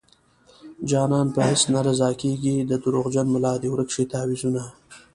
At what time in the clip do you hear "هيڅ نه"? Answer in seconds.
1.47-1.79